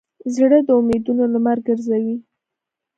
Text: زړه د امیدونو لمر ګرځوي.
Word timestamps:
زړه 0.35 0.57
د 0.67 0.69
امیدونو 0.79 1.23
لمر 1.33 1.57
ګرځوي. 1.67 2.17